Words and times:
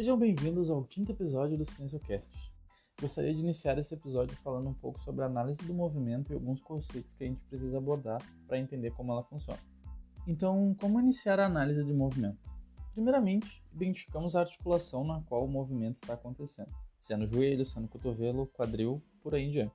Sejam 0.00 0.18
bem-vindos 0.18 0.70
ao 0.70 0.82
quinto 0.82 1.12
episódio 1.12 1.58
do 1.58 1.64
SilencioCast. 1.66 2.30
Gostaria 2.98 3.34
de 3.34 3.40
iniciar 3.40 3.76
esse 3.76 3.92
episódio 3.92 4.34
falando 4.36 4.70
um 4.70 4.72
pouco 4.72 4.98
sobre 5.00 5.22
a 5.22 5.26
análise 5.26 5.62
do 5.64 5.74
movimento 5.74 6.32
e 6.32 6.34
alguns 6.34 6.58
conceitos 6.62 7.12
que 7.12 7.24
a 7.24 7.26
gente 7.26 7.42
precisa 7.42 7.76
abordar 7.76 8.18
para 8.48 8.58
entender 8.58 8.92
como 8.92 9.12
ela 9.12 9.22
funciona. 9.24 9.60
Então, 10.26 10.74
como 10.80 10.98
iniciar 10.98 11.38
a 11.38 11.44
análise 11.44 11.84
de 11.84 11.92
movimento? 11.92 12.38
Primeiramente, 12.94 13.62
identificamos 13.74 14.34
a 14.34 14.40
articulação 14.40 15.04
na 15.04 15.20
qual 15.24 15.44
o 15.44 15.50
movimento 15.50 15.96
está 15.96 16.14
acontecendo, 16.14 16.70
sendo 17.02 17.26
joelho, 17.26 17.66
sendo 17.66 17.86
cotovelo, 17.86 18.46
quadril, 18.54 19.02
por 19.22 19.34
aí 19.34 19.42
em 19.42 19.50
diante, 19.50 19.74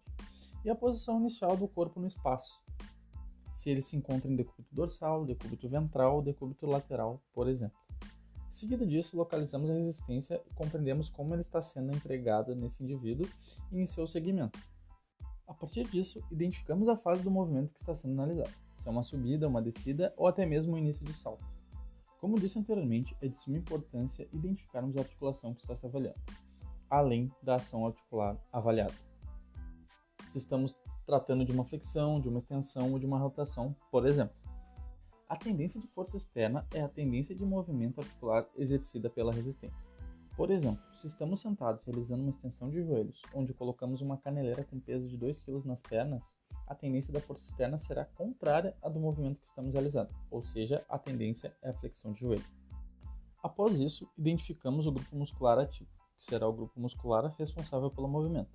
e 0.66 0.71
a 0.71 0.76
posição 0.76 1.20
inicial 1.20 1.55
do 1.55 1.68
corpo 1.68 2.00
no 2.00 2.07
espaço, 2.07 2.60
se 3.54 3.70
ele 3.70 3.84
se 3.84 3.96
encontra 3.96 4.30
em 4.30 4.36
decúbito 4.36 4.73
dorsal, 4.73 5.23
decúbito 5.23 5.70
ventral 5.70 6.20
decúbito 6.23 6.66
lateral, 6.66 7.21
por 7.31 7.48
exemplo. 7.48 7.84
Seguido 8.55 8.88
disso, 8.88 9.18
localizamos 9.18 9.70
a 9.70 9.73
resistência 9.73 10.41
e 10.50 10.54
compreendemos 10.54 11.09
como 11.09 11.34
ela 11.34 11.41
está 11.41 11.62
sendo 11.62 11.94
empregada 11.94 12.55
nesse 12.55 12.82
indivíduo 12.82 13.27
e 13.70 13.82
em 13.82 13.86
seu 13.86 14.08
segmento. 14.08 14.58
A 15.46 15.54
partir 15.54 15.84
disso, 15.90 16.23
identificamos 16.32 16.88
a 16.88 16.96
fase 16.96 17.22
do 17.22 17.30
movimento 17.30 17.73
que 17.73 17.82
está 17.82 17.94
sendo 17.94 18.13
analisado, 18.13 18.54
se 18.77 18.88
é 18.88 18.91
uma 18.91 19.04
subida, 19.04 19.46
uma 19.46 19.62
descida 19.62 20.13
ou 20.16 20.26
até 20.26 20.46
mesmo 20.46 20.73
o 20.73 20.77
início 20.77 21.05
de 21.05 21.12
salto. 21.12 21.46
Como 22.22 22.40
disse 22.40 22.58
anteriormente, 22.58 23.13
é 23.22 23.27
de 23.27 23.38
suma 23.38 23.58
importância 23.58 24.26
identificarmos 24.32 24.96
a 24.96 25.02
articulação 25.02 25.54
que 25.54 25.60
está 25.60 25.76
se 25.76 25.85
avaliando, 25.85 26.22
além 26.90 27.30
da 27.44 27.55
ação 27.55 27.85
articular 27.85 28.38
avaliada. 28.54 28.94
Se 30.30 30.38
estamos 30.38 30.77
tratando 31.05 31.44
de 31.44 31.52
uma 31.52 31.66
flexão, 31.66 32.22
de 32.22 32.30
uma 32.30 32.40
extensão 32.40 32.94
ou 32.94 32.99
de 32.99 33.05
uma 33.05 33.20
rotação, 33.20 33.76
por 33.91 34.08
exemplo. 34.08 34.45
A 35.27 35.35
tendência 35.35 35.81
de 35.81 35.88
força 35.88 36.15
externa 36.15 36.67
é 36.71 36.81
a 36.81 36.88
tendência 36.88 37.35
de 37.35 37.43
movimento 37.43 37.99
articular 37.99 38.48
exercida 38.55 39.09
pela 39.09 39.34
resistência. 39.34 39.90
Por 40.37 40.51
exemplo, 40.51 40.84
se 40.93 41.07
estamos 41.07 41.41
sentados 41.41 41.82
realizando 41.84 42.21
uma 42.21 42.29
extensão 42.29 42.70
de 42.70 42.84
joelhos, 42.84 43.23
onde 43.34 43.51
colocamos 43.51 44.01
uma 44.01 44.17
caneleira 44.17 44.63
com 44.65 44.79
peso 44.79 45.09
de 45.09 45.17
2 45.17 45.40
kg 45.40 45.65
nas 45.65 45.82
pernas, 45.82 46.37
a 46.67 46.76
tendência 46.76 47.12
da 47.12 47.20
força 47.20 47.43
externa 47.43 47.79
será 47.79 48.05
contrária 48.05 48.77
à 48.84 48.90
do 48.90 48.99
movimento 48.99 49.41
que 49.41 49.48
estamos 49.48 49.73
realizando, 49.73 50.09
ou 50.29 50.43
seja, 50.43 50.85
a 50.87 50.99
tendência 50.99 51.55
é 51.63 51.70
a 51.70 51.73
flexão 51.73 52.12
de 52.13 52.20
joelho. 52.20 52.45
Após 53.41 53.79
isso, 53.79 54.07
identificamos 54.15 54.85
o 54.85 54.91
grupo 54.91 55.15
muscular 55.15 55.57
ativo, 55.57 55.89
que 56.20 56.26
será 56.26 56.48
o 56.48 56.54
grupo 56.54 56.79
muscular 56.79 57.34
responsável 57.39 57.89
pelo 57.89 58.07
movimento. 58.07 58.51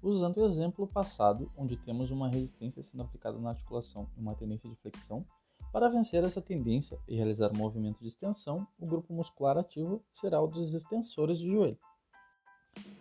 Usando 0.00 0.38
o 0.38 0.46
exemplo 0.46 0.86
passado, 0.86 1.52
onde 1.54 1.76
temos 1.76 2.10
uma 2.10 2.30
resistência 2.30 2.82
sendo 2.82 3.02
aplicada 3.02 3.38
na 3.38 3.50
articulação 3.50 4.08
e 4.16 4.20
uma 4.20 4.34
tendência 4.34 4.70
de 4.70 4.76
flexão, 4.76 5.26
para 5.72 5.88
vencer 5.88 6.24
essa 6.24 6.40
tendência 6.40 6.98
e 7.06 7.14
realizar 7.14 7.52
o 7.52 7.56
movimento 7.56 8.00
de 8.00 8.08
extensão, 8.08 8.66
o 8.78 8.86
grupo 8.86 9.12
muscular 9.12 9.58
ativo 9.58 10.02
será 10.12 10.40
o 10.40 10.46
dos 10.46 10.74
extensores 10.74 11.38
de 11.38 11.50
joelho. 11.50 11.78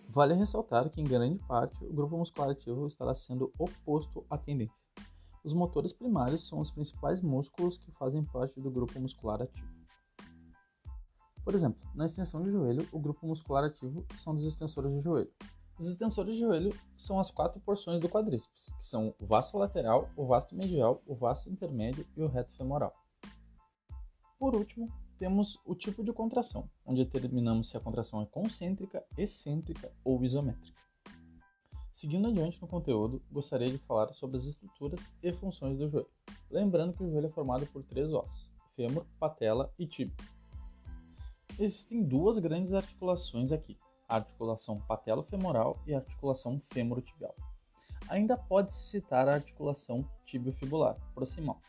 Vale 0.10 0.34
ressaltar 0.34 0.90
que, 0.90 1.00
em 1.00 1.04
grande 1.04 1.40
parte, 1.48 1.84
o 1.86 1.94
grupo 1.94 2.18
muscular 2.18 2.50
ativo 2.50 2.88
estará 2.88 3.14
sendo 3.16 3.54
oposto 3.58 4.26
à 4.30 4.38
tendência. 4.38 4.88
Os 5.44 5.54
motores 5.54 5.94
primários 5.94 6.48
são 6.48 6.60
os 6.60 6.72
principais 6.72 7.22
músculos 7.22 7.78
que 7.78 7.92
fazem 7.92 8.24
parte 8.26 8.60
do 8.60 8.70
grupo 8.70 9.00
muscular 9.00 9.42
ativo. 9.42 9.68
Por 11.44 11.56
exemplo, 11.56 11.80
na 11.96 12.06
extensão 12.06 12.44
de 12.44 12.50
joelho, 12.50 12.86
o 12.92 13.00
grupo 13.00 13.26
muscular 13.26 13.64
ativo 13.64 14.06
são 14.18 14.36
dos 14.36 14.46
extensores 14.46 14.92
de 14.92 15.00
joelho, 15.00 15.32
os 15.80 15.88
extensores 15.88 16.36
de 16.36 16.42
joelho 16.42 16.74
são 16.98 17.20
as 17.20 17.30
quatro 17.30 17.60
porções 17.60 18.00
do 18.00 18.10
quadríceps, 18.10 18.74
que 18.78 18.86
são 18.86 19.14
o 19.20 19.26
vasto 19.26 19.58
lateral, 19.58 20.10
o 20.16 20.26
vasto 20.26 20.56
medial, 20.56 21.02
o 21.06 21.14
vasto 21.14 21.50
intermédio 21.50 22.06
e 22.16 22.22
o 22.22 22.28
reto 22.28 22.56
femoral. 22.56 22.94
Por 24.40 24.56
último, 24.56 24.92
temos 25.20 25.60
o 25.66 25.76
tipo 25.76 26.04
de 26.04 26.14
contração, 26.14 26.70
onde 26.86 27.04
determinamos 27.06 27.70
se 27.70 27.78
a 27.78 27.80
contração 27.80 28.22
é 28.22 28.26
concêntrica, 28.26 29.04
excêntrica 29.18 29.92
ou 30.04 30.24
isométrica. 30.24 30.78
Seguindo 31.92 32.28
adiante 32.28 32.62
no 32.62 32.68
conteúdo, 32.68 33.22
gostaria 33.32 33.72
de 33.72 33.80
falar 33.80 34.14
sobre 34.14 34.38
as 34.38 34.46
estruturas 34.46 35.12
e 35.24 35.34
funções 35.34 35.78
do 35.78 35.90
joelho. 35.90 36.10
Lembrando 36.50 36.94
que 36.94 37.04
o 37.04 37.10
joelho 37.10 37.28
é 37.28 37.32
formado 37.32 37.66
por 37.68 37.84
três 37.84 38.14
ossos: 38.14 38.50
fêmur, 38.76 39.06
patela 39.20 39.74
e 39.80 39.88
tíbia. 39.88 40.16
Existem 41.60 42.04
duas 42.04 42.38
grandes 42.38 42.72
articulações 42.72 43.52
aqui, 43.52 43.76
articulação 44.08 44.80
patelo-femoral 44.82 45.82
e 45.86 45.94
articulação 45.94 46.62
femorotibial. 46.72 47.36
Ainda 48.10 48.38
pode-se 48.38 48.88
citar 48.88 49.28
a 49.28 49.34
articulação 49.34 50.08
tibiofibular 50.26 50.98
proximal, 51.14 51.62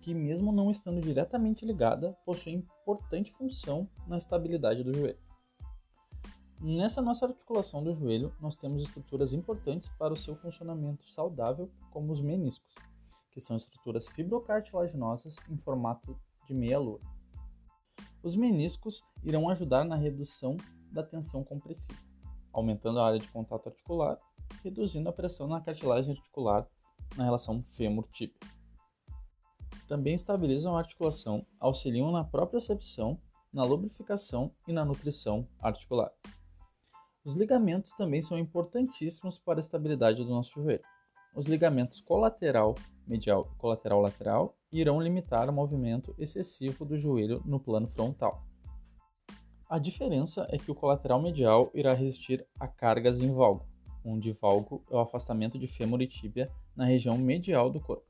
que 0.00 0.14
mesmo 0.14 0.50
não 0.50 0.70
estando 0.70 1.00
diretamente 1.00 1.64
ligada, 1.64 2.16
possui 2.24 2.52
importante 2.52 3.32
função 3.32 3.88
na 4.06 4.18
estabilidade 4.18 4.82
do 4.82 4.92
joelho. 4.92 5.18
Nessa 6.60 7.02
nossa 7.02 7.26
articulação 7.26 7.84
do 7.84 7.94
joelho, 7.94 8.34
nós 8.40 8.56
temos 8.56 8.82
estruturas 8.82 9.32
importantes 9.32 9.88
para 9.98 10.14
o 10.14 10.16
seu 10.16 10.34
funcionamento 10.36 11.08
saudável, 11.10 11.70
como 11.90 12.12
os 12.12 12.22
meniscos, 12.22 12.74
que 13.30 13.40
são 13.40 13.56
estruturas 13.56 14.08
fibrocartilaginosas 14.08 15.36
em 15.50 15.56
formato 15.58 16.18
de 16.46 16.54
meia-lua. 16.54 16.98
Os 18.22 18.34
meniscos 18.34 19.04
irão 19.22 19.48
ajudar 19.50 19.84
na 19.84 19.96
redução 19.96 20.56
da 20.90 21.02
tensão 21.02 21.42
compressiva, 21.44 21.98
aumentando 22.52 23.00
a 23.00 23.06
área 23.06 23.18
de 23.18 23.28
contato 23.28 23.68
articular, 23.68 24.18
reduzindo 24.62 25.08
a 25.08 25.12
pressão 25.12 25.46
na 25.46 25.60
cartilagem 25.60 26.14
articular 26.14 26.66
na 27.16 27.24
relação 27.24 27.62
fêmur-tíbia. 27.62 28.38
Também 29.88 30.14
estabilizam 30.14 30.76
a 30.76 30.80
articulação, 30.80 31.46
auxiliam 31.60 32.10
na 32.10 32.24
propriocepção, 32.24 33.18
na 33.52 33.64
lubrificação 33.64 34.52
e 34.66 34.72
na 34.72 34.84
nutrição 34.84 35.46
articular. 35.60 36.12
Os 37.24 37.34
ligamentos 37.34 37.92
também 37.92 38.20
são 38.20 38.38
importantíssimos 38.38 39.38
para 39.38 39.58
a 39.58 39.60
estabilidade 39.60 40.22
do 40.24 40.30
nosso 40.30 40.60
joelho. 40.60 40.84
Os 41.34 41.46
ligamentos 41.46 42.00
colateral 42.00 42.74
medial 43.06 43.48
e 43.54 43.58
colateral 43.58 44.00
lateral 44.00 44.56
irão 44.72 45.00
limitar 45.00 45.48
o 45.48 45.52
movimento 45.52 46.14
excessivo 46.18 46.84
do 46.84 46.98
joelho 46.98 47.40
no 47.44 47.60
plano 47.60 47.86
frontal. 47.86 48.44
A 49.68 49.80
diferença 49.80 50.46
é 50.48 50.58
que 50.58 50.70
o 50.70 50.74
colateral 50.76 51.20
medial 51.20 51.72
irá 51.74 51.92
resistir 51.92 52.46
a 52.58 52.68
cargas 52.68 53.18
em 53.18 53.34
valgo, 53.34 53.66
onde 54.04 54.30
valgo 54.30 54.84
é 54.88 54.94
o 54.94 55.00
afastamento 55.00 55.58
de 55.58 55.66
fêmur 55.66 56.00
e 56.00 56.06
tíbia 56.06 56.48
na 56.76 56.84
região 56.84 57.18
medial 57.18 57.68
do 57.68 57.80
corpo. 57.80 58.06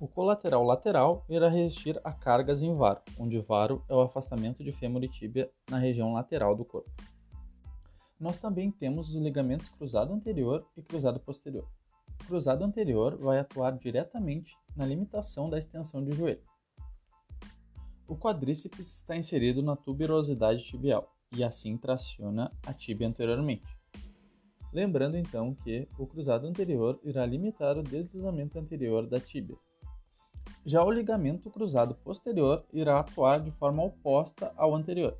O 0.00 0.08
colateral 0.08 0.64
lateral 0.64 1.26
irá 1.28 1.46
resistir 1.46 2.00
a 2.02 2.10
cargas 2.10 2.62
em 2.62 2.74
varo, 2.74 3.02
onde 3.18 3.38
varo 3.38 3.84
é 3.86 3.94
o 3.94 4.00
afastamento 4.00 4.64
de 4.64 4.72
fêmur 4.72 5.04
e 5.04 5.08
tíbia 5.08 5.50
na 5.68 5.76
região 5.76 6.14
lateral 6.14 6.56
do 6.56 6.64
corpo. 6.64 6.90
Nós 8.18 8.38
também 8.38 8.70
temos 8.70 9.14
os 9.14 9.20
ligamentos 9.20 9.68
cruzado 9.68 10.10
anterior 10.14 10.66
e 10.74 10.82
cruzado 10.82 11.20
posterior. 11.20 11.68
O 12.22 12.26
cruzado 12.26 12.64
anterior 12.64 13.14
vai 13.18 13.40
atuar 13.40 13.76
diretamente 13.76 14.56
na 14.74 14.86
limitação 14.86 15.50
da 15.50 15.58
extensão 15.58 16.02
do 16.02 16.16
joelho, 16.16 16.40
o 18.10 18.16
quadríceps 18.16 18.96
está 18.96 19.16
inserido 19.16 19.62
na 19.62 19.76
tuberosidade 19.76 20.64
tibial 20.64 21.14
e 21.32 21.44
assim 21.44 21.76
traciona 21.76 22.50
a 22.66 22.74
tíbia 22.74 23.06
anteriormente. 23.06 23.78
Lembrando 24.72 25.16
então 25.16 25.54
que 25.54 25.86
o 25.96 26.04
cruzado 26.08 26.44
anterior 26.44 26.98
irá 27.04 27.24
limitar 27.24 27.78
o 27.78 27.84
deslizamento 27.84 28.58
anterior 28.58 29.06
da 29.06 29.20
tíbia. 29.20 29.56
Já 30.66 30.82
o 30.82 30.90
ligamento 30.90 31.48
cruzado 31.50 31.94
posterior 31.94 32.66
irá 32.72 32.98
atuar 32.98 33.40
de 33.40 33.52
forma 33.52 33.84
oposta 33.84 34.52
ao 34.56 34.74
anterior. 34.74 35.16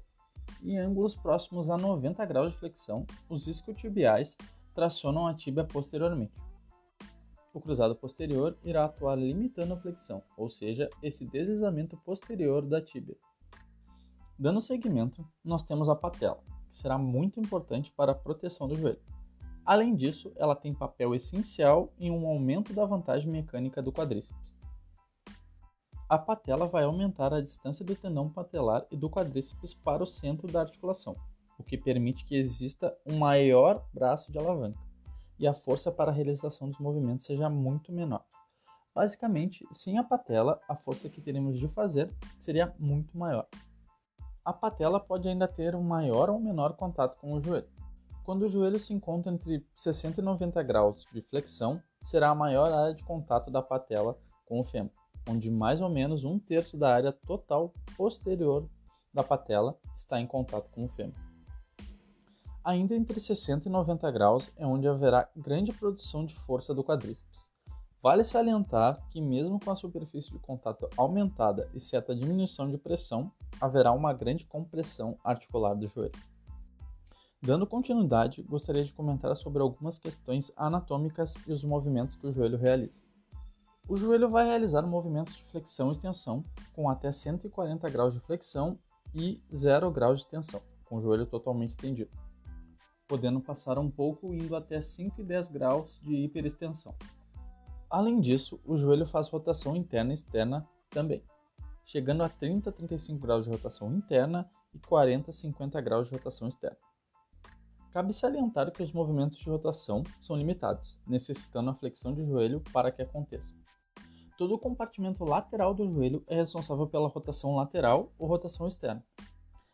Em 0.61 0.77
ângulos 0.77 1.15
próximos 1.15 1.71
a 1.71 1.79
90 1.79 2.25
graus 2.27 2.51
de 2.51 2.59
flexão, 2.59 3.07
os 3.29 3.47
isquiotibiais 3.47 4.37
tracionam 4.75 5.29
a 5.29 5.35
tíbia 5.35 5.63
posteriormente 5.63 6.50
o 7.53 7.61
cruzado 7.61 7.97
posterior 7.97 8.57
irá 8.63 8.85
atuar 8.85 9.17
limitando 9.17 9.75
a 9.75 9.77
flexão, 9.77 10.23
ou 10.37 10.49
seja, 10.49 10.89
esse 11.03 11.27
deslizamento 11.27 11.97
posterior 11.99 12.65
da 12.65 12.81
tíbia. 12.81 13.17
Dando 14.39 14.61
seguimento, 14.61 15.27
nós 15.45 15.63
temos 15.63 15.89
a 15.89 15.97
patela, 15.97 16.43
que 16.69 16.77
será 16.77 16.97
muito 16.97 17.41
importante 17.41 17.93
para 17.93 18.13
a 18.13 18.15
proteção 18.15 18.69
do 18.69 18.77
joelho. 18.77 19.01
Além 19.65 19.95
disso, 19.95 20.33
ela 20.37 20.57
tem 20.57 20.73
papel 20.73 21.15
essencial 21.15 21.93
em 21.99 22.11
um 22.11 22.27
aumento 22.27 22.73
da 22.73 22.85
vantagem 22.87 23.31
mecânica 23.31 23.83
do 23.83 23.93
quadríceps. 23.93 24.55
A 26.09 26.19
patela 26.19 26.67
vai 26.67 26.85
aumentar 26.85 27.33
a 27.33 27.41
distância 27.41 27.85
do 27.85 27.95
tendão 27.95 28.29
patelar 28.29 28.87
e 28.91 28.97
do 28.97 29.11
quadríceps 29.11 29.75
para 29.75 30.03
o 30.03 30.07
centro 30.07 30.49
da 30.49 30.63
articulação, 30.63 31.15
o 31.59 31.63
que 31.63 31.77
permite 31.77 32.25
que 32.25 32.35
exista 32.35 32.97
um 33.07 33.19
maior 33.19 33.85
braço 33.93 34.33
de 34.33 34.39
alavanca 34.39 34.90
e 35.41 35.49
a 35.49 35.55
força 35.55 35.91
para 35.91 36.11
a 36.11 36.15
realização 36.15 36.69
dos 36.69 36.79
movimentos 36.79 37.25
seja 37.25 37.49
muito 37.49 37.91
menor. 37.91 38.23
Basicamente, 38.95 39.67
sem 39.73 39.97
a 39.97 40.05
patela, 40.05 40.61
a 40.69 40.77
força 40.77 41.09
que 41.09 41.21
teremos 41.21 41.59
de 41.59 41.67
fazer 41.67 42.13
seria 42.39 42.75
muito 42.79 43.17
maior. 43.17 43.49
A 44.45 44.53
patela 44.53 45.01
pode 45.01 45.29
ainda 45.29 45.49
ter 45.49 45.75
um 45.75 45.83
maior 45.83 46.29
ou 46.29 46.39
menor 46.39 46.75
contato 46.77 47.17
com 47.19 47.33
o 47.33 47.41
joelho. 47.41 47.69
Quando 48.23 48.43
o 48.43 48.49
joelho 48.49 48.79
se 48.79 48.93
encontra 48.93 49.33
entre 49.33 49.67
60 49.75 50.21
e 50.21 50.25
90 50.25 50.63
graus 50.63 51.07
de 51.13 51.23
flexão, 51.23 51.83
será 52.03 52.29
a 52.29 52.35
maior 52.35 52.71
área 52.71 52.95
de 52.95 53.03
contato 53.03 53.51
da 53.51 53.63
patela 53.63 54.19
com 54.45 54.61
o 54.61 54.65
fêmur, 54.65 54.93
onde 55.29 55.51
mais 55.51 55.81
ou 55.81 55.89
menos 55.89 56.23
um 56.23 56.39
terço 56.39 56.77
da 56.77 56.95
área 56.95 57.13
total 57.13 57.73
posterior 57.97 58.69
da 59.13 59.23
patela 59.23 59.79
está 59.97 60.21
em 60.21 60.27
contato 60.27 60.71
com 60.71 60.85
o 60.85 60.89
fêmur. 60.89 61.30
Ainda 62.63 62.95
entre 62.95 63.19
60 63.19 63.69
e 63.69 63.73
90 63.73 64.11
graus 64.11 64.53
é 64.55 64.67
onde 64.67 64.87
haverá 64.87 65.27
grande 65.35 65.73
produção 65.73 66.27
de 66.27 66.35
força 66.41 66.75
do 66.75 66.85
quadríceps. 66.85 67.49
Vale 68.03 68.23
salientar 68.23 69.03
que, 69.09 69.21
mesmo 69.21 69.59
com 69.59 69.71
a 69.71 69.77
superfície 69.77 70.31
de 70.31 70.39
contato 70.39 70.89
aumentada 70.95 71.71
e 71.75 71.81
certa 71.81 72.15
diminuição 72.15 72.71
de 72.71 72.77
pressão, 72.77 73.33
haverá 73.59 73.93
uma 73.93 74.13
grande 74.13 74.45
compressão 74.45 75.19
articular 75.25 75.75
do 75.75 75.89
joelho. 75.89 76.13
Dando 77.43 77.67
continuidade, 77.67 78.43
gostaria 78.43 78.85
de 78.85 78.93
comentar 78.93 79.35
sobre 79.37 79.63
algumas 79.63 79.97
questões 79.97 80.53
anatômicas 80.55 81.35
e 81.47 81.53
os 81.53 81.65
movimentos 81.65 82.15
que 82.15 82.27
o 82.27 82.33
joelho 82.33 82.59
realiza. 82.59 83.05
O 83.89 83.97
joelho 83.97 84.29
vai 84.29 84.45
realizar 84.45 84.83
movimentos 84.83 85.35
de 85.35 85.45
flexão 85.45 85.89
e 85.89 85.93
extensão 85.93 86.45
com 86.75 86.91
até 86.91 87.11
140 87.11 87.89
graus 87.89 88.13
de 88.13 88.21
flexão 88.21 88.79
e 89.15 89.43
0 89.55 89.91
graus 89.91 90.19
de 90.19 90.25
extensão, 90.27 90.61
com 90.85 90.99
o 90.99 91.01
joelho 91.01 91.25
totalmente 91.25 91.71
estendido 91.71 92.11
podendo 93.11 93.41
passar 93.41 93.77
um 93.77 93.91
pouco 93.91 94.33
indo 94.33 94.55
até 94.55 94.81
5 94.81 95.21
e 95.21 95.25
10 95.25 95.49
graus 95.49 95.99
de 96.01 96.15
hiperextensão. 96.15 96.95
Além 97.91 98.21
disso, 98.21 98.61
o 98.65 98.77
joelho 98.77 99.05
faz 99.05 99.27
rotação 99.27 99.75
interna 99.75 100.13
e 100.13 100.15
externa 100.15 100.65
também, 100.89 101.21
chegando 101.85 102.23
a 102.23 102.29
30 102.29 102.71
a 102.71 102.73
35 102.73 103.19
graus 103.19 103.47
de 103.47 103.51
rotação 103.51 103.93
interna 103.93 104.49
e 104.73 104.79
40 104.79 105.29
a 105.29 105.33
50 105.33 105.81
graus 105.81 106.07
de 106.07 106.15
rotação 106.15 106.47
externa. 106.47 106.77
Cabe 107.93 108.13
salientar 108.13 108.71
que 108.71 108.81
os 108.81 108.93
movimentos 108.93 109.39
de 109.39 109.51
rotação 109.51 110.05
são 110.21 110.37
limitados, 110.37 110.97
necessitando 111.05 111.71
a 111.71 111.75
flexão 111.75 112.15
de 112.15 112.25
joelho 112.25 112.63
para 112.73 112.93
que 112.93 113.03
aconteça. 113.03 113.53
Todo 114.39 114.55
o 114.55 114.59
compartimento 114.59 115.25
lateral 115.25 115.75
do 115.75 115.91
joelho 115.93 116.23
é 116.29 116.37
responsável 116.37 116.87
pela 116.87 117.09
rotação 117.09 117.57
lateral 117.57 118.13
ou 118.17 118.29
rotação 118.29 118.69
externa, 118.69 119.05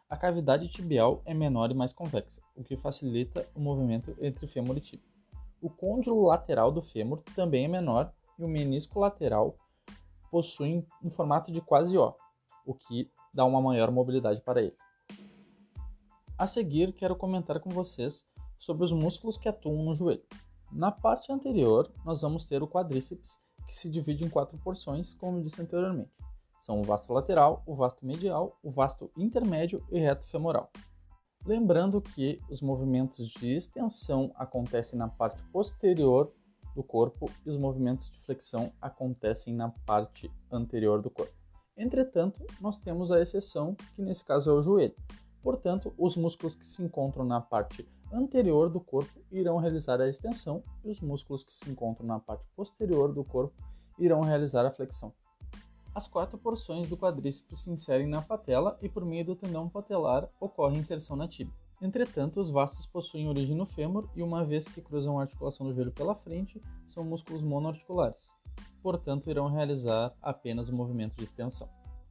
a 0.09 0.17
cavidade 0.17 0.69
tibial 0.69 1.21
é 1.25 1.35
menor 1.35 1.71
e 1.71 1.75
mais 1.75 1.93
convexa, 1.93 2.41
o 2.55 2.63
que 2.63 2.77
facilita 2.77 3.47
o 3.55 3.61
movimento 3.61 4.17
entre 4.21 4.47
fêmur 4.47 4.77
e 4.77 4.81
tíbia. 4.81 5.07
O 5.61 5.69
côndilo 5.69 6.27
lateral 6.27 6.71
do 6.71 6.81
fêmur 6.81 7.23
também 7.35 7.65
é 7.65 7.69
menor 7.69 8.13
e 8.39 8.45
o 8.45 8.49
menisco 8.49 9.01
lateral 9.01 9.57
possui 10.31 10.87
um 11.03 11.11
formato 11.11 11.51
de 11.51 11.61
quase 11.61 11.99
O, 11.99 12.15
o 12.65 12.75
que 12.75 13.11
dá 13.35 13.45
uma 13.45 13.61
maior 13.61 13.91
mobilidade 13.91 14.41
para 14.43 14.63
ele. 14.63 14.77
A 16.39 16.47
seguir, 16.47 16.93
quero 16.93 17.17
comentar 17.17 17.59
com 17.59 17.71
vocês 17.71 18.25
sobre 18.59 18.85
os 18.85 18.93
músculos 18.93 19.37
que 19.37 19.49
atuam 19.49 19.85
no 19.85 19.97
joelho. 19.97 20.25
Na 20.71 20.93
parte 20.93 21.33
anterior, 21.33 21.91
nós 22.05 22.23
vamos 22.23 22.45
ter 22.45 22.63
o 22.63 22.69
quadríceps, 22.69 23.41
que 23.67 23.75
se 23.75 23.91
divide 23.91 24.25
em 24.25 24.29
quatro 24.29 24.59
porções, 24.59 25.15
como 25.15 25.43
disse 25.43 25.61
anteriormente. 25.61 26.11
São 26.67 26.81
o 26.81 26.83
vasto 26.83 27.13
lateral, 27.13 27.63
o 27.65 27.77
vasto 27.77 28.05
medial, 28.05 28.59
o 28.61 28.73
vasto 28.73 29.09
intermédio 29.17 29.87
e 29.89 30.01
reto 30.01 30.27
femoral. 30.27 30.69
Lembrando 31.45 32.01
que 32.01 32.41
os 32.51 32.61
movimentos 32.61 33.29
de 33.29 33.55
extensão 33.55 34.33
acontecem 34.35 34.99
na 34.99 35.07
parte 35.07 35.41
posterior 35.53 36.33
do 36.75 36.83
corpo 36.83 37.31
e 37.47 37.51
os 37.51 37.57
movimentos 37.57 38.11
de 38.11 38.19
flexão 38.19 38.73
acontecem 38.83 39.55
na 39.55 39.69
parte 39.87 40.29
anterior 40.51 41.01
do 41.01 41.09
corpo. 41.09 41.33
Entretanto, 41.77 42.45
nós 42.61 42.79
temos 42.79 43.13
a 43.13 43.21
exceção, 43.21 43.77
que 43.95 44.03
nesse 44.03 44.25
caso 44.25 44.51
é 44.51 44.53
o 44.53 44.61
joelho. 44.61 44.97
Portanto, 45.45 45.95
os 45.97 46.17
músculos 46.17 46.57
que 46.57 46.67
se 46.67 46.83
encontram 46.83 47.25
na 47.25 47.41
parte 47.41 47.89
anterior 48.13 48.69
do 48.69 48.81
corpo 48.81 49.21
irão 49.31 49.59
realizar 49.59 50.01
a 50.01 50.09
extensão 50.09 50.65
e 50.85 50.91
os 50.91 51.01
músculos 51.01 51.45
que 51.45 51.55
se 51.55 51.71
encontram 51.71 52.09
na 52.09 52.19
parte 52.19 52.45
posterior 52.57 53.13
do 53.13 53.23
corpo 53.23 53.55
irão 54.01 54.21
realizar 54.21 54.67
a 54.67 54.73
flexão. 54.73 55.15
As 55.97 56.07
quatro 56.07 56.37
porções 56.37 56.91
do 56.91 56.97
quadríceps 56.99 57.61
se 57.61 57.71
inserem 57.71 58.07
na 58.07 58.21
patela 58.21 58.79
e 58.83 58.87
por 58.87 59.03
meio 59.03 59.25
do 59.25 59.35
tendão 59.35 59.67
patelar 59.67 60.29
ocorre 60.39 60.77
inserção 60.77 61.17
na 61.17 61.27
tíbia. 61.27 61.55
Entretanto, 61.81 62.39
os 62.39 62.51
vastos 62.51 62.85
possuem 62.85 63.31
origem 63.31 63.57
no 63.57 63.65
fêmur 63.65 64.07
e, 64.15 64.23
uma 64.23 64.45
vez 64.45 64.69
que 64.69 64.83
cruzam 64.83 65.19
a 65.19 65.23
articulação 65.23 65.67
do 65.67 65.73
joelho 65.73 65.91
pela 65.91 66.15
frente, 66.15 66.61
são 66.87 67.03
músculos 67.03 67.43
monoarticulares. 67.43 68.31
Portanto, 68.83 69.31
irão 69.31 69.49
realizar 69.49 70.15
apenas 70.21 70.69
o 70.69 70.75
movimento 70.75 71.17
de 71.17 71.25
extensão. 71.25 71.67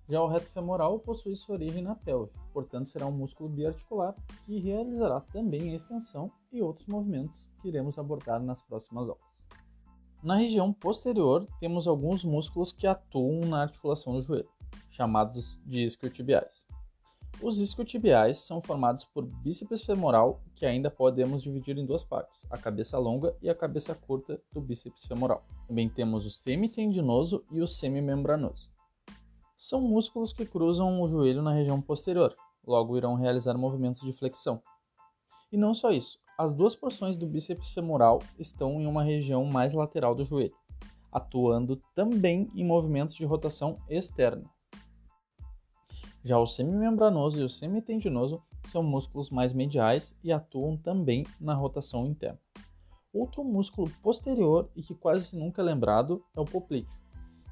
Já 0.10 0.20
o 0.20 0.28
reto 0.28 0.50
femoral 0.50 0.98
possui 0.98 1.36
sua 1.36 1.54
origem 1.54 1.84
na 1.84 1.94
pelve, 1.94 2.32
portanto 2.54 2.90
será 2.90 3.06
um 3.06 3.12
músculo 3.12 3.50
biarticular 3.50 4.16
que 4.48 4.58
realizará 4.58 5.22
também 5.22 5.74
a 5.74 5.76
extensão 5.76 6.32
e 6.52 6.60
outros 6.60 6.88
movimentos 6.88 7.48
que 7.62 7.68
iremos 7.68 8.00
abordar 8.00 8.42
nas 8.42 8.64
próximas 8.64 9.08
aulas. 9.08 9.35
Na 10.26 10.38
região 10.38 10.74
posterior, 10.74 11.48
temos 11.60 11.88
alguns 11.88 12.24
músculos 12.24 12.72
que 12.72 12.88
atuam 12.88 13.42
na 13.42 13.62
articulação 13.62 14.12
do 14.12 14.24
joelho, 14.24 14.50
chamados 14.90 15.62
de 15.64 15.86
isquiotibiais. 15.86 16.66
Os 17.44 17.60
isquiotibiais 17.60 18.40
são 18.40 18.60
formados 18.60 19.06
por 19.06 19.24
bíceps 19.24 19.84
femoral, 19.84 20.42
que 20.56 20.66
ainda 20.66 20.90
podemos 20.90 21.44
dividir 21.44 21.78
em 21.78 21.86
duas 21.86 22.04
partes, 22.04 22.44
a 22.50 22.58
cabeça 22.58 22.98
longa 22.98 23.38
e 23.40 23.52
a 23.52 23.54
cabeça 23.54 23.94
curta 23.94 24.42
do 24.52 24.60
bíceps 24.60 25.06
femoral. 25.06 25.46
Também 25.68 25.88
temos 25.88 26.26
o 26.26 26.32
semitendinoso 26.32 27.46
e 27.52 27.62
o 27.62 27.68
semimembranoso. 27.68 28.72
São 29.56 29.80
músculos 29.80 30.34
que 30.34 30.44
cruzam 30.44 31.04
o 31.04 31.08
joelho 31.08 31.44
na 31.44 31.54
região 31.54 31.80
posterior, 31.80 32.36
logo 32.66 32.98
irão 32.98 33.14
realizar 33.14 33.56
movimentos 33.60 34.02
de 34.02 34.12
flexão. 34.12 34.60
E 35.52 35.56
não 35.56 35.76
só 35.76 35.92
isso, 35.92 36.18
as 36.38 36.52
duas 36.52 36.76
porções 36.76 37.18
do 37.18 37.26
bíceps 37.26 37.70
femoral 37.70 38.22
estão 38.38 38.82
em 38.82 38.86
uma 38.86 39.04
região 39.04 39.46
mais 39.46 39.74
lateral 39.74 40.14
do 40.14 40.26
joelho, 40.26 40.56
atuando 41.12 41.82
também 41.96 42.50
em 42.54 42.66
movimentos 42.66 43.16
de 43.16 43.26
rotação 43.26 43.78
externa. 43.90 44.44
Já 46.24 46.38
o 46.38 46.48
semimembranoso 46.48 47.40
e 47.40 47.44
o 47.44 47.50
semitendinoso 47.50 48.42
são 48.68 48.84
músculos 48.84 49.30
mais 49.30 49.54
mediais 49.54 50.16
e 50.24 50.32
atuam 50.32 50.76
também 50.76 51.26
na 51.40 51.54
rotação 51.54 52.06
interna. 52.06 52.40
Outro 53.14 53.44
músculo 53.44 53.90
posterior 54.02 54.70
e 54.76 54.82
que 54.82 54.94
quase 54.94 55.38
nunca 55.38 55.62
é 55.62 55.66
lembrado 55.66 56.22
é 56.36 56.40
o 56.42 56.46
poplíteo. 56.46 57.00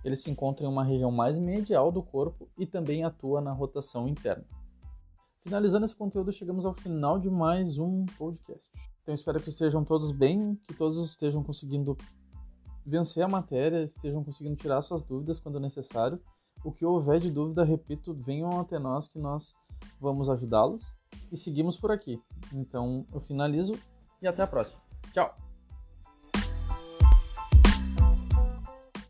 Ele 0.03 0.15
se 0.17 0.29
encontra 0.29 0.65
em 0.65 0.67
uma 0.67 0.83
região 0.83 1.11
mais 1.11 1.37
medial 1.39 1.89
do 1.89 2.03
corpo 2.03 2.49
e 2.57 2.65
também 2.65 3.05
atua 3.05 3.39
na 3.39 3.53
rotação 3.53 4.07
interna. 4.07 4.43
Finalizando 5.43 5.85
esse 5.85 5.95
conteúdo, 5.95 6.31
chegamos 6.31 6.65
ao 6.65 6.73
final 6.73 7.19
de 7.19 7.29
mais 7.29 7.77
um 7.77 8.05
podcast. 8.17 8.71
Então 9.01 9.13
espero 9.13 9.41
que 9.41 9.49
estejam 9.49 9.83
todos 9.83 10.09
bem, 10.09 10.55
que 10.63 10.73
todos 10.73 11.03
estejam 11.03 11.43
conseguindo 11.43 11.97
vencer 12.85 13.21
a 13.23 13.27
matéria, 13.27 13.83
estejam 13.83 14.23
conseguindo 14.23 14.55
tirar 14.55 14.81
suas 14.81 15.03
dúvidas 15.03 15.41
quando 15.41 15.59
necessário. 15.59 16.17
O 16.63 16.71
que 16.71 16.85
houver 16.85 17.19
de 17.19 17.29
dúvida, 17.29 17.65
repito, 17.65 18.13
venham 18.13 18.57
até 18.57 18.79
nós 18.79 19.09
que 19.09 19.19
nós 19.19 19.53
vamos 19.99 20.29
ajudá-los 20.29 20.85
e 21.29 21.35
seguimos 21.35 21.75
por 21.75 21.91
aqui. 21.91 22.21
Então 22.53 23.05
eu 23.11 23.19
finalizo 23.19 23.77
e 24.21 24.27
até 24.27 24.43
a 24.43 24.47
próxima. 24.47 24.79
Tchau! 25.11 25.52